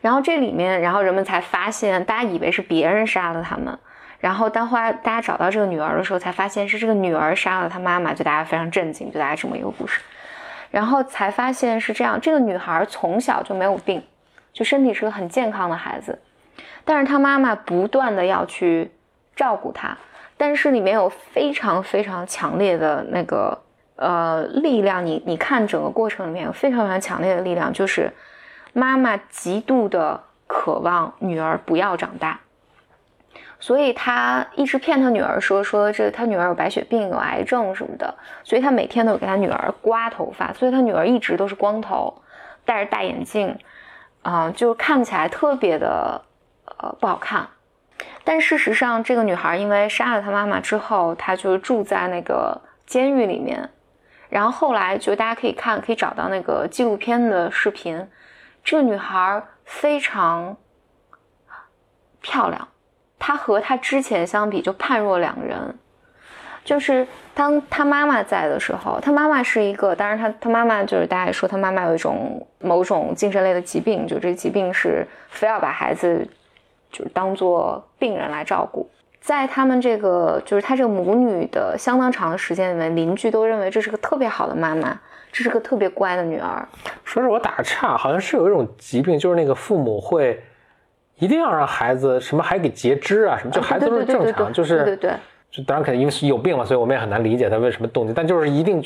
[0.00, 3.78] 然后这里面，然后人们才发现，大家以为是别人杀了他们，
[4.20, 10.00] 然后当后来大家找到这个女儿的时候，才发现是这个女儿杀了她妈妈，就大家非常震惊，就大家这么一个故事。
[10.70, 14.02] 然后才发现是这样，这个女孩从小就没有病，
[14.52, 16.18] 就身体是个很健康的孩子，
[16.84, 18.90] 但是她妈妈不断的要去
[19.34, 19.96] 照顾她，
[20.36, 23.58] 但是里面有非常非常强烈的那个
[23.96, 28.12] 呃力量，你你看整个过程里面有非常非常强烈的力量，就是
[28.72, 32.40] 妈妈极度的渴望女儿不要长大。
[33.60, 42.22] 所以她一直骗她女儿说说这她女儿有白血病、有癌症什么的，所以她每天都有给她女儿刮头发，所以她女儿一直都是光头，
[42.64, 43.58] 戴着大眼镜，
[44.22, 46.22] 啊、就看起来特别的
[46.78, 47.48] 呃不好看。
[48.22, 53.70] 但事实上，这个女孩因为杀了她妈妈之后，她就住在那个监狱里面，
[54.28, 58.06] 然后后来就大家可以看，可以找到那个纪录片的视频，
[58.68, 60.54] 这个女孩非常
[62.20, 62.68] 漂亮。
[63.18, 65.74] 她和她之前相比就判若两人。
[66.66, 76.28] 就是当她妈妈在的时候，她妈妈是一个，当然她她妈妈就是大家说她妈妈有一种某种精神类的疾病，就这疾病是非要把孩子
[76.92, 78.86] 就是当做病人来照顾。
[79.18, 85.00] 在他们这个就是她这个母女的相当长的时间里面，邻居都认为这是个特别好的妈妈，
[85.32, 86.66] 这是个特别乖的女儿。
[87.04, 90.42] 说是我打个岔，好像是有一种疾病，就是那个父母会
[91.16, 95.12] 一定要让孩子什么还给截肢啊什么，就孩子都是正常，对对对对就是对对
[95.50, 98.82] 就当然肯定因为是有病嘛，所以我们也很难理解他为什么动机，但就是一定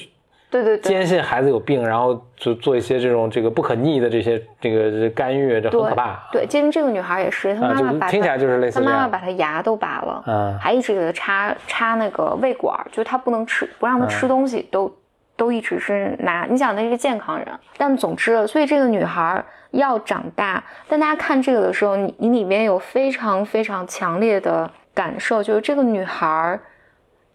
[0.49, 6.29] 对对对坚信孩子有病，然后就做一些这种这个不可逆的这些这个干预，这很可怕。
[6.31, 9.09] 对，其实这个女孩也是，她妈妈听起来就是类似她妈妈。
[9.09, 14.95] 把她牙都拔了，嗯还一直给她插插那个胃管，就是她不能吃，不让她嗯吃东西，都
[15.37, 16.45] 都一直是拿。
[16.45, 20.63] 你想，那是健康人，但总之，所以这个女孩要长大。
[20.89, 26.59] 但大家看这个的时候，你你里面有非常非常强烈的感受，就是这个女孩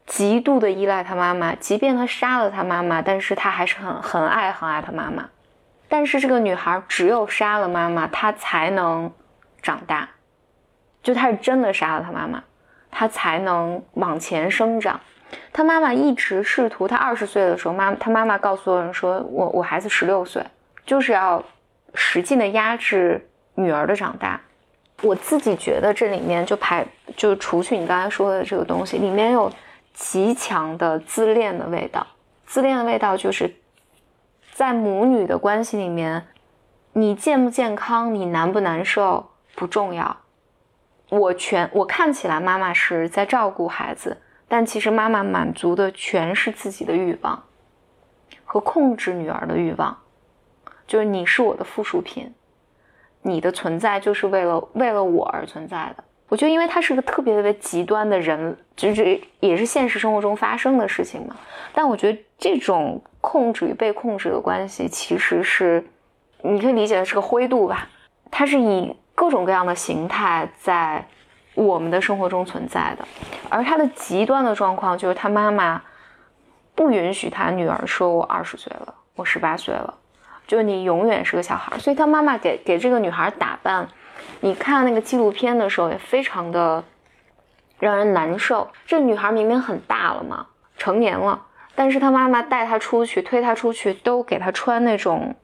[0.05, 5.27] 极度的依赖她妈妈，即便她杀了她妈妈，但是她还是很很爱很爱她妈妈。
[5.89, 9.11] 但是这个女孩只有杀了妈妈，她才能
[9.61, 10.07] 长大。
[11.01, 12.43] 就她是真的杀了她妈妈，
[12.91, 14.99] 她才能往前生长。
[15.51, 20.45] 他妈妈一直试图，他二十岁的时候，妈他妈妈告诉所有人说：“我我孩子十六岁，
[20.85, 21.43] 就是要
[21.93, 24.39] 使劲的压制女儿的长大。”
[25.03, 26.83] 我自己觉得这里面就排
[27.15, 29.51] 就除去你刚才说的这个东西，里面有
[29.93, 32.05] 极强的自恋的味道。
[32.47, 33.53] 自恋的味道就是
[34.53, 36.25] 在母女的关系里面，
[36.93, 40.17] 你健不健康，你难不难受不重要。
[41.09, 47.43] 我全我看起来妈妈是在照顾孩子，但其实妈妈满足的全是自己的欲望
[48.45, 49.97] 和控制女儿的欲望，
[50.87, 52.33] 就是你是我的附属品，
[53.21, 56.03] 你的存在就是为了为了我而存在的。
[56.29, 61.35] 我觉得，因为他是个特别特别极端的人，就是也是现实生活中发生的事情嘛。
[61.73, 65.85] 但我觉得这种控制与被控制的关系，其实是
[66.41, 67.87] 你可以理解的是个灰度吧，
[68.29, 71.07] 它是以各种各样的形态在
[71.57, 73.05] 我们的生活中存在的。
[73.49, 75.81] 而他的极端的状况就是他妈妈
[76.75, 79.93] 不允许他女儿说我二十岁了，我十八岁了，
[80.45, 81.77] 就是你永远是个小孩。
[81.79, 83.87] 所以他妈妈给给这个女孩打扮。
[84.41, 86.83] 你看那个纪录片的时候，也非常的
[87.79, 88.69] 让人难受。
[88.85, 90.45] 这女孩明明很大了嘛，
[90.77, 91.41] 成年了，
[91.73, 95.35] 但是她妈妈带她出去，推她出去，都给她穿那种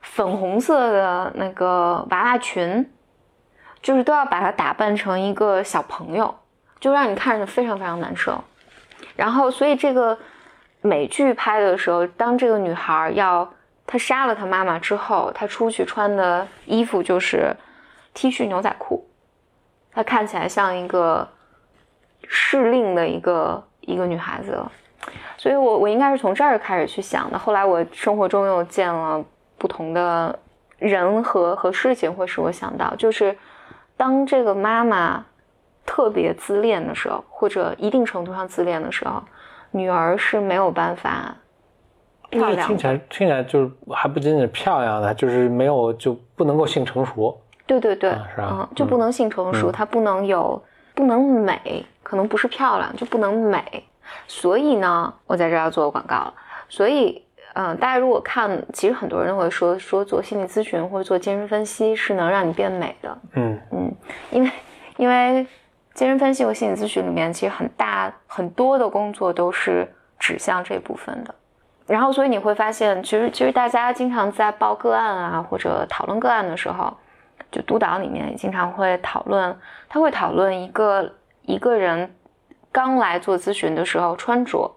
[0.00, 2.88] 粉红色的那个娃娃裙，
[3.86, 6.34] 就是都要把她打扮成一个小朋友，
[6.80, 8.42] 就让你看着非常非常难受。
[9.14, 10.18] 然后，所以这个
[10.80, 13.48] 美剧拍的时候，当这个女孩要
[13.86, 17.54] 她杀了她妈妈之后，她出去穿的衣服就是
[18.12, 19.06] T 恤牛仔裤，
[19.92, 21.28] 她看起来像一个
[22.26, 24.60] 适令的一个一个女孩子。
[25.36, 27.38] 所以我我应该是从这儿开始去想的。
[27.38, 29.24] 后来我生活中又见了
[29.56, 30.36] 不同的
[30.76, 33.38] 人和和事情，会使我想到，就是
[33.96, 35.24] 当这个妈妈
[35.84, 39.22] 特别自恋的时候，或者一定程度上自恋的时候，
[39.70, 41.34] 女儿是没有办法
[42.30, 47.40] 漂亮听起来听起来就是还不仅仅是漂亮的，就是没有就不能够性成熟。
[47.66, 50.62] 对对对，啊是吧嗯，就不能性成熟，嗯它不能有，
[50.94, 53.84] 不能美，可能不是漂亮，就不能美。
[54.28, 56.34] 所以呢，我在这儿要做个广告了。
[56.68, 57.24] 所以，
[57.58, 63.94] 嗯、大家如果看，其实很多人都会说说做心理咨询或者做精神分析是能让你变美的，嗯嗯，
[64.30, 64.50] 因为
[64.98, 65.46] 因为
[65.94, 71.34] 精神分析和心理咨询里面其实很大很多的工作都是指向这部分的。
[71.86, 76.94] 然后，所以你会发现，其实其实大家经常在报个案啊，或者讨论个案的时候，
[77.50, 79.56] 就督导里面也经常会讨论，
[79.88, 81.10] 他会讨论一个
[81.42, 82.12] 一个人
[82.72, 84.74] 刚来做咨询的时候穿着，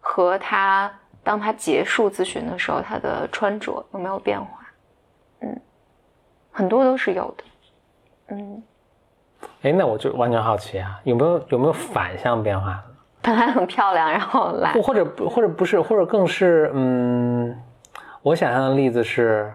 [0.00, 0.90] 和他
[1.24, 4.46] 当他结束咨询的时候他的穿着有没有变化，
[5.40, 5.60] 嗯，
[6.52, 7.44] 很多都是有的，
[8.28, 8.62] 嗯，
[9.62, 12.74] 哎，那我就完全好奇啊，有没有有没有反向变化？
[12.74, 12.82] 的？
[13.22, 17.58] 本来很漂亮，然后来或或者不或者不是，或者更是，嗯，
[18.20, 19.50] 我想象的例子是，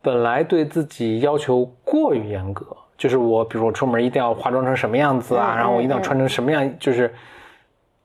[0.00, 2.64] 本来对自己要求过于严格，
[2.96, 7.12] 就是我，比如我出门一定要化妆成什么样子啊，嗯然后我一定要嗯穿成什么样，就是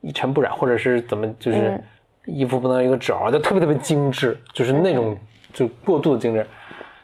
[0.01, 1.83] 一尘不染，或者是怎么，就是嗯
[2.25, 5.17] 衣服不能有一个褶儿，就特别特别精致，就是那种
[5.53, 6.45] 就过度的精致。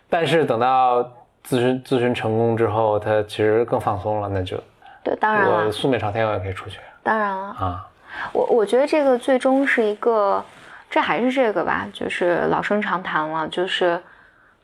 [0.09, 1.03] 但是等到
[1.47, 4.57] 咨询咨询成功之后，他其实更放松了，那就
[5.03, 7.43] 对，当然了，我素面朝天我也可以出去当然了。
[7.59, 7.85] 啊。
[8.33, 10.43] 我我觉得这个最终是一个，
[10.89, 14.01] 这还是这个吧，就是老生常谈了，就是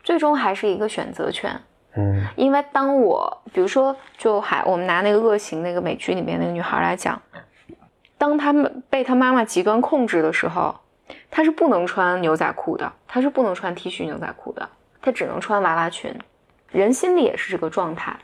[0.04, 1.52] 最终还是一个选择权。
[1.98, 7.22] 嗯因为当我比如说，就还我们拿那个恶行那个美剧里面那个女孩来讲，
[8.17, 10.75] 当他们被他妈妈极端控制的时候，
[11.30, 14.67] 他是不能穿牛仔裤的，他是不能穿 T 恤牛仔裤的，
[15.01, 16.13] 他只能穿娃娃裙。
[16.71, 18.15] 人心里也是这个状态，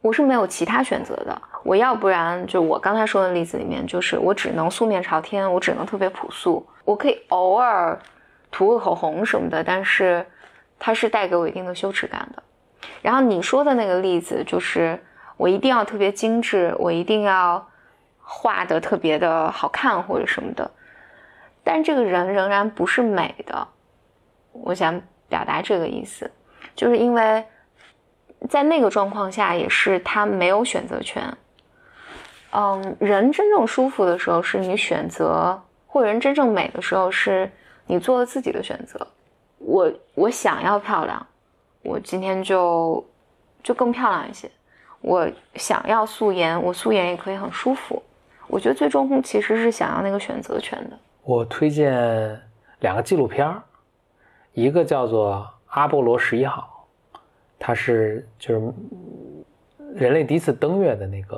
[0.00, 1.42] 我是没有其他选择的。
[1.62, 7.98] 我要不然就我刚才说的例子里面，就是我只能素面朝天，我只能特别朴素，我可以偶尔
[8.50, 10.24] 涂个口红什么的，但是
[10.78, 12.42] 它是带给我一定的羞耻感的。
[13.00, 14.98] 然后你说的那个例子，就是
[15.36, 17.64] 我一定要特别精致，我一定要
[18.22, 20.70] 画的特别的好看或者什么的，
[21.62, 23.68] 但这个人仍然不是美的。
[24.52, 26.30] 我想表达这个意思，
[26.74, 27.44] 就是因为
[28.48, 31.22] 在那个状况下，也是他没有选择权。
[32.50, 37.50] 嗯，人真正舒服的时候，是你选择，或者人真正美的时候，是
[37.86, 39.06] 你做了自己的选择。
[39.58, 41.26] 我我想要漂亮，
[41.82, 43.04] 我今天就
[43.62, 44.50] 就更漂亮一些。
[45.00, 48.02] 我想要素颜，我素颜也可以很舒服。
[48.52, 50.98] 我觉得最终其实是想要那个选择权的。
[51.22, 52.38] 我推荐
[52.80, 53.62] 两个纪录片儿，
[54.52, 55.36] 一个叫做
[55.68, 56.86] 《阿波罗十一号》，
[57.58, 58.72] 它是就是
[59.94, 61.36] 人类第一次登月的那个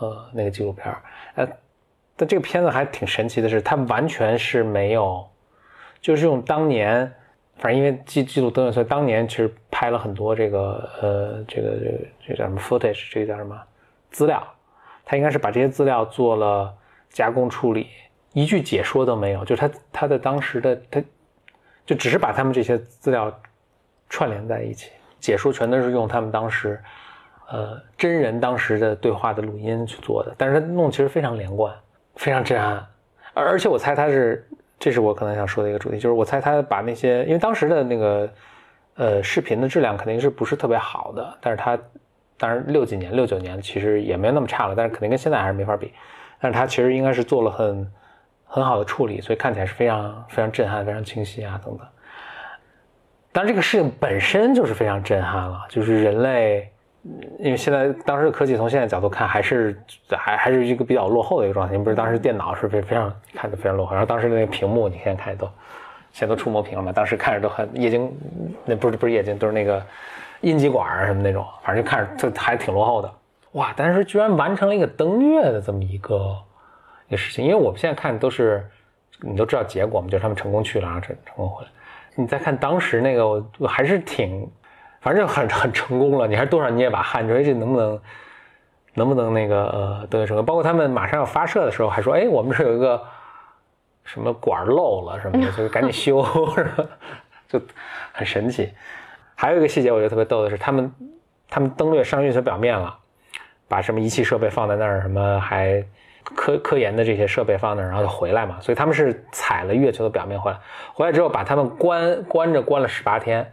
[0.00, 1.02] 呃那个纪录片儿。
[1.36, 1.48] 呃，
[2.14, 5.26] 但这个片子还挺神奇的是，它完全是没有，
[5.98, 7.10] 就是用当年，
[7.56, 13.58] 反正因为记记录登月，所以当年其实拍了很多这个呃这个这个这叫什么 footage，这个叫什么
[14.10, 14.46] 资料，
[15.10, 16.72] 他应该是把这些资料做了
[17.08, 17.88] 加工处理，
[18.32, 21.02] 一句解说都没有，就他他的当时的他，
[21.84, 23.40] 就只是把他们这些资料
[24.08, 26.80] 串联在一起，解说全都是用他们当时，
[27.48, 31.74] 呃真人当时的对话的录音去做的，但是他弄其实非常连贯，
[32.14, 32.86] 非常震撼，
[33.34, 38.30] 而而且我猜他是，这是我可能想说的一个主题，就是我猜他把那些，因为当时的那个
[38.94, 41.76] 呃视频的质量肯定是不是特别好的，但是他
[42.40, 45.92] 当然六几年六九年其实也没有那么差了，但是肯定跟现在还是没法比，
[46.40, 47.92] 但是它其实应该是做了很
[48.44, 51.86] 很好的处理，所以看起来是非常非常震撼、非常清晰啊等等。
[53.30, 56.68] 当然，这个事情本身就是非常震撼了，就是人类，
[57.38, 61.76] 因为现在当时的科技从现在角度看，还是还还是一个比较落后的一个状态。
[61.76, 65.46] 你不是当时电脑是非非常看着非常落后，然后当时的那个屏幕，你现在看都
[66.10, 68.12] 现在都触摸屏了嘛，当时看着都很液晶，
[68.64, 69.80] 那不是不是液晶，都是那个
[70.40, 73.12] 阴极管啊什么那种，反正就看着就还挺落后的。
[73.52, 73.72] 哇！
[73.76, 76.36] 但是居然完成了一个登月的这么一个
[77.08, 78.64] 一个事情，因为我们现在看都是
[79.20, 81.70] 你都知道结果嘛，就是他们成功去了，然后成成功回来。
[82.14, 84.48] 你再看当时那个，我我还是挺，
[85.00, 86.28] 反正很很成功了。
[86.28, 88.00] 你还多少捏把汗，你说哎这能不能
[88.94, 90.44] 能不能那个呃登月成功？
[90.44, 93.02] 包括他们马上要发射的时候，还说，哎，我们这有一个
[94.04, 96.24] 什么管漏了什么的， 就是赶紧修，
[96.54, 96.84] 是吧？
[97.48, 97.60] 就
[98.12, 98.72] 很神奇。
[99.40, 100.92] 还有一个细节，我觉得特别逗的是，他们
[101.48, 102.94] 他们登月上月球表面了，
[103.68, 105.82] 把什么仪器设备放在那儿，什么还
[106.36, 108.58] 科科研的这些设备放那儿，然后就回来嘛。
[108.60, 110.58] 所以他们是踩了月球的表面回来，
[110.92, 113.50] 回来之后把他们关关着关了十八天，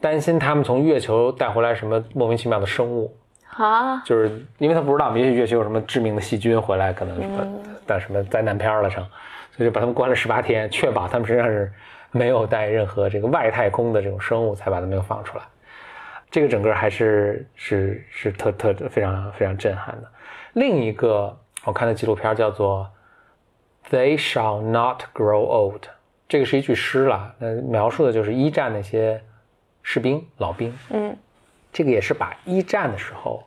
[0.00, 3.16] 担心他们从月球带回来什么莫名其妙的生物。
[3.56, 7.46] 啊，就是因为他不知道，也许月球有什么致命的细菌回来，可能什么
[7.86, 9.04] 但什么灾难片了成，
[9.56, 11.72] 所以就把他们关了十八天，确保他们身上是
[12.10, 15.44] 没有带任何这个外太空的这种生物，才把它们又放出来。
[16.30, 20.08] 这个整个还是是是特特非常非常震撼的。
[20.54, 22.90] 另一个我看的纪录片叫做
[23.90, 25.82] 《They Shall Not Grow Old》，
[26.28, 29.22] 这个是一句诗了，那描述的就是一战那些
[29.82, 31.16] 士兵老兵，嗯
[31.72, 33.42] 这个也是把一战的时候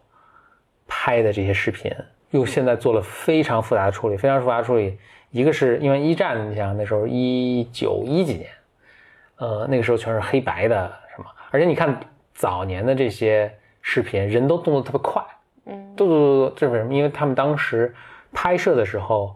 [0.87, 1.91] 拍的这些视频，
[2.31, 4.97] 用现在做了非常复杂的处理，非常复杂的处理。
[5.31, 8.49] 一个是因为一战，你想那时候一九一几年，
[9.37, 11.97] 呃，那个时候全是黑白的什么，而且你看
[12.33, 15.23] 早年的这些视频，人都动作特别快，
[15.65, 16.93] 嗯嘟嘟嘟嘟，这是为什么？
[16.93, 17.95] 因为他们当时
[18.33, 19.35] 拍摄的时候，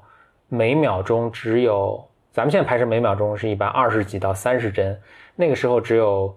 [0.49, 4.99] 每秒钟只有咱们现在拍摄每秒钟是一般二十几到三十帧，
[5.35, 6.35] 那个时候只有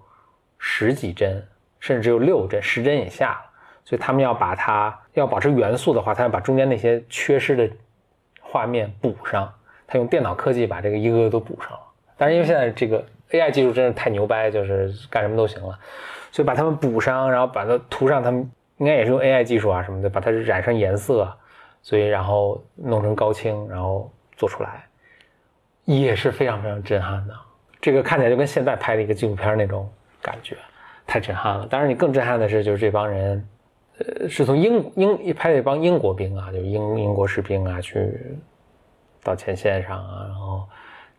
[0.57, 1.45] 十几帧，
[1.79, 3.41] 甚至只有六帧、十帧以下，
[3.83, 7.69] 所以他们要把它要保持元素的话，他要把中间那些缺失的
[8.49, 9.51] 画面补上。
[9.87, 11.79] 他用电脑科技把这个一个个都补上了。
[12.15, 15.77] 但是因为现在这个 AI 技术真是太牛掰，就是干什么都行了，
[16.31, 21.31] 所以把它们补上，然后把它涂上，他们应该也是用 AI 技术啊什么的，把它染上颜色，
[21.81, 24.85] 所以然后弄成高清，然后做出来，
[25.85, 27.33] 也是非常非常震撼的。
[27.81, 29.89] 这个看起来就跟现在拍的一个纪录片那种
[30.21, 30.55] 感觉，
[31.07, 31.65] 太震撼了。
[31.67, 33.47] 当然，你更震撼的是，就是这帮人，
[33.99, 38.17] 呃，是从英英拍了一帮英国兵啊，就英英国士兵啊，去
[39.21, 40.67] 到前线上啊，然后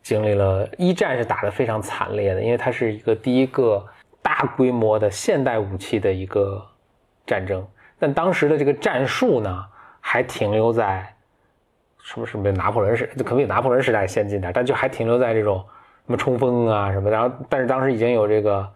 [0.02, 3.84] 经历了一战是打得非常惨烈的，因为它是一个第一个
[4.22, 6.66] 大规模的现代武器的一个
[7.26, 7.66] 战争，
[7.98, 9.64] 但当时的这个战术呢，
[10.00, 11.14] 还停留在
[12.02, 15.62] 什么什么拿破仑时，就可能比拿破仑时代先进点，但就还停留在这种
[16.06, 18.66] 什么冲锋啊什么，然后但是当时已经有这个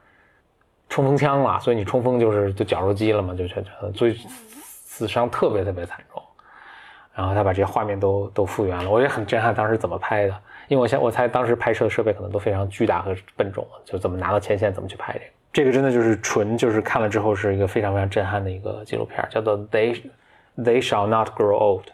[0.88, 4.16] 冲锋枪了，所以你冲锋就是就绞肉机了嘛，就就就所以
[4.56, 6.22] 死伤特别特别惨重。
[7.14, 10.34] 然后他把这些画面都都复原了，我也很震撼，当时怎么拍的？
[10.66, 15.24] 因为我想我猜当时拍摄的设备可能都非常巨大和笨重，就怎么拿到前线，怎么去拍这个？
[15.52, 20.02] 这个真的就是纯就是看了之后是一个非常非常震撼的一个纪录片，叫做 They
[20.56, 21.84] They Shall Not Grow Old，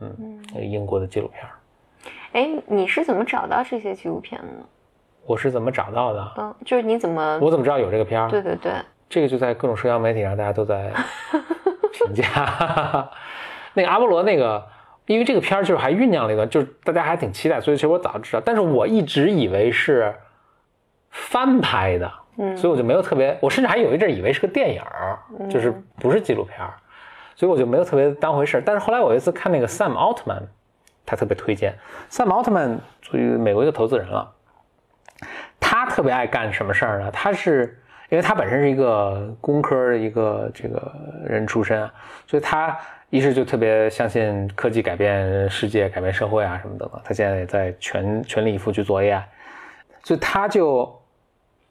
[0.00, 1.44] 嗯，英国的纪录片。
[2.32, 4.64] 哎，你是怎么找到这些纪录片的呢？
[5.26, 6.32] 我是怎么找到的？
[6.38, 7.38] 嗯，就是你怎么？
[7.42, 8.28] 我怎么知道有这个片儿？
[8.30, 8.72] 对对对，
[9.08, 10.92] 这个就在各种社交媒体上，大家都在
[11.92, 12.24] 评价。
[13.74, 14.64] 那个阿波罗那个，
[15.06, 20.14] 因为这个片儿就是还酝酿了一段，就是大家还挺期待，所以其实我早就知道，但是我一直以为是
[21.10, 25.18] 翻拍的，嗯所以我就没有特别，我甚至还有一阵儿以为是个电影儿，
[25.50, 26.74] 就是不是纪录片儿，
[27.34, 28.62] 所以我就没有特别当回事儿。
[28.64, 30.42] 但是后来我有一次看那个 Sam Altman，
[31.04, 31.74] 他特别推荐
[32.10, 34.32] Sam Altman 属于美国一个投资人了，
[35.58, 37.10] 他特别爱干什么事儿呢？
[37.10, 40.92] 他是因为他本身是一个工科的一个这个
[41.26, 41.88] 人出身，
[42.26, 42.76] 所以他
[43.10, 47.00] 一是就特别相信科技改变世界、改变社会啊什么的嘛。
[47.04, 49.22] 他现在也在全全力以赴去做 AI，
[50.04, 50.84] 所以他就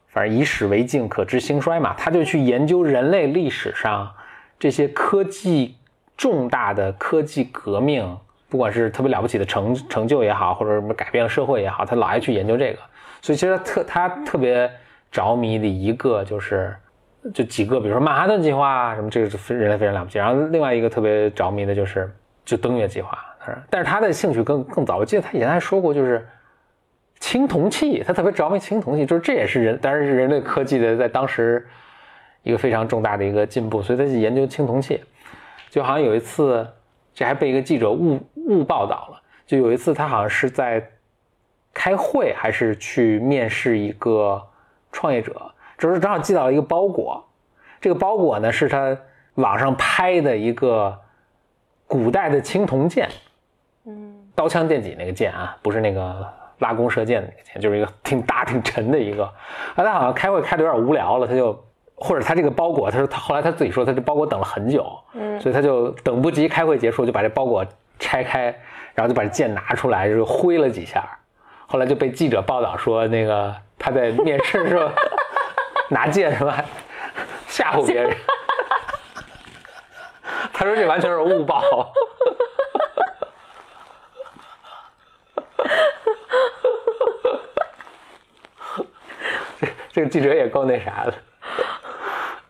[0.10, 4.12] 反正以史为镜，可知兴衰嘛，他就去研究人类历史上
[4.60, 5.78] 这些科技
[6.18, 8.18] 重大的科技革命，
[8.50, 12.80] 不管是特别了不起的成成就也好，或者什么改变了社会也好，他老爱去研究这个。
[13.26, 14.72] 所以其实他特他特别
[15.12, 16.76] 着迷的一个就是
[17.34, 20.20] 就几个，比如说曼哈顿计划啊什么，这个是人类非常了不起。
[20.20, 22.08] 然后另外一个特别着迷的就是
[22.46, 23.18] 就登月计划，
[23.68, 24.98] 但是他的兴趣更更早。
[24.98, 26.24] 我记得他以前还说过，就是
[27.20, 31.68] 青铜器，他特别着迷青铜器，就是这也是人当然是人类科技的在当时
[32.44, 35.04] 一个非常重大的一个进步，所以他去研究青铜器。
[35.72, 36.64] 就好像有一次，
[37.12, 39.22] 这还被一个记者误误报道了。
[39.48, 40.88] 就有一次，他好像是在
[41.76, 44.42] 开会，还是去面试一个
[44.94, 45.34] 创业者，
[45.78, 47.24] 这时候正好寄到了一个包裹。
[47.82, 48.98] 这个包裹呢，是他
[49.36, 50.98] 网上拍的一个
[51.86, 53.10] 古代的青铜剑，
[53.86, 56.26] 嗯刀枪剑戟那个剑啊，不是那个
[56.60, 59.26] 拉弓射箭的那个剑，就是一个挺大挺沉的一个。
[59.26, 59.34] 啊，
[59.76, 61.62] 他好像开会开的有点无聊了，他就
[61.94, 67.66] 或者他这个包裹，他说他后来他自己说他这包裹等了很久，嗯所以他就等不及开会结束，就把这包裹
[68.00, 68.46] 拆开，
[68.94, 71.06] 然后就把这剑拿出来，就挥了几下。
[71.68, 74.90] 后来就被记者报道说，那个他在面试的时候
[75.90, 76.54] 拿剑什么
[77.48, 78.16] 吓唬别人。
[80.54, 81.62] 他 他说这完全是误报。
[89.60, 91.14] 这 这个记者也够那啥的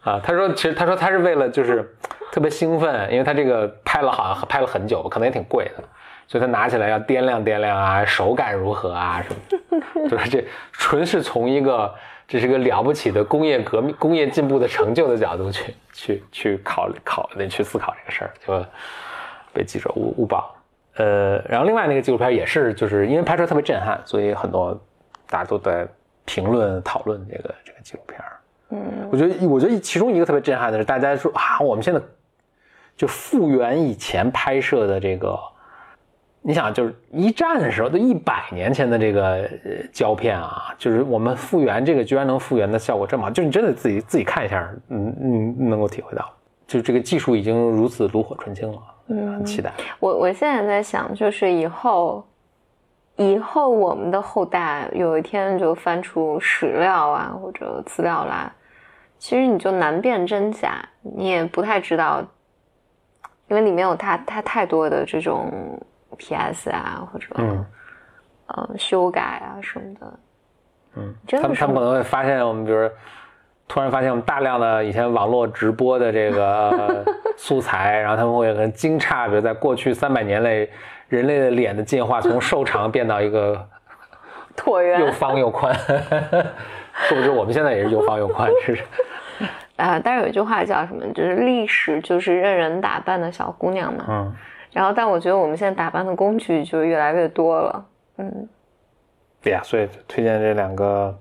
[0.03, 0.21] 啊！
[0.23, 1.95] 他说，其实他说他是为了就是
[2.31, 5.83] 特别兴奋，因为他这个拍了好像拍了很久，可能也挺贵的，
[6.27, 11.93] 所以他拿起来要掂量掂量啊，手感如何啊什么， 就是这纯是从一个
[12.27, 18.65] 这是个了不起的工业革命、工业进步的成就的角度去去去考虑考那去思考这个事儿，就
[19.53, 20.55] 被记者误误报。
[20.95, 24.73] 呃，然后另外那个纪录片也是，就是因为拍摄特别震撼，所以很多
[25.27, 25.87] 大家都在
[26.23, 28.19] 评论讨论这个这个纪录片。
[28.69, 32.01] 嗯，我觉得我觉得其中一个特别震撼的是，大家说啊，我们现在
[32.97, 35.37] 就复原以前拍摄的这个，
[36.47, 46.31] 你想就是一战的时候，都一百年前的这个呃胶片啊，就是我们复原这个居然能复原的效果这么好，就你真的自己自己看一下，嗯嗯，能够体会到，
[46.67, 48.77] 就这个技术已经如此炉火纯青了。
[49.07, 49.73] 嗯，很期待。
[49.99, 52.23] 我我现在在想，就是以后，
[53.15, 58.51] 以后我们的后代有一天就翻出史料啊或者资料来，
[59.17, 62.23] 其实你就难辨真假，你也不太知道，
[63.47, 65.51] 因为里面有它它太多的这种
[66.17, 67.65] PS 啊或者嗯
[68.47, 70.19] 呃修改啊什么的。
[70.95, 72.89] 嗯，他们他们可能会发现我们，比如
[73.67, 77.03] 突然发现我们大量的以前网络直播的这个。
[77.37, 80.69] 素材，然后他们会很惊诧，比如在过去三百年内，
[81.09, 83.67] 人类的脸的进化从瘦长变到一个
[84.55, 85.75] 椭圆，又方又宽，
[86.93, 87.29] 是不是？
[87.29, 88.79] 我们现在也是又方又宽，是。
[89.75, 91.05] 啊， 但是有一句话叫什么？
[91.13, 94.05] 就是历史就是任人打扮的小姑娘嘛。
[94.07, 94.35] 嗯。
[94.75, 97.85] 然后，但我觉得我们现在打扮的工具就越来越多了。
[98.17, 98.49] 嗯。
[99.41, 101.17] 对呀，所以推荐这两个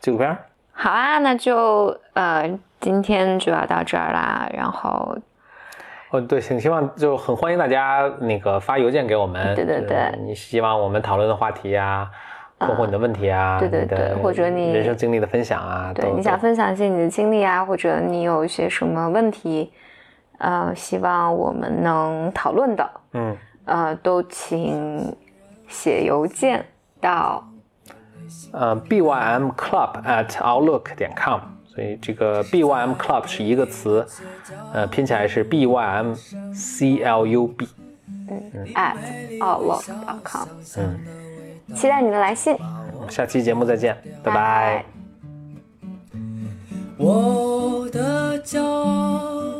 [0.00, 0.36] 纪录片。
[0.72, 4.50] 好啊，那就呃，今天就要到这儿啦。
[4.52, 5.16] 然后。
[6.10, 12.10] 哦，对，请希望就很欢迎大家那个发邮件给我们，对对对，你希望我们讨论的话题啊，
[12.58, 19.72] 包括你的问题啊，对对对，或者你人生经历的分享啊，对，你想分享一些你的经历啊，或者你有一些什么问题，
[20.40, 25.16] 呃，希望我们能讨论的，嗯，呃，都请
[25.68, 26.64] 写邮件
[27.00, 27.42] 到
[28.52, 31.40] 呃 bym club at outlook 点 com。
[31.72, 34.04] 所以这个 B Y M Club 是一个词，
[34.72, 36.14] 呃，拼起来是 B Y M
[36.52, 37.68] C L U B，
[38.28, 38.96] 嗯，at
[39.38, 41.00] outlook.com，嗯，
[41.76, 42.56] 期待你的来信，
[43.08, 44.84] 下期节目再见，拜拜。
[46.98, 49.59] 我的骄傲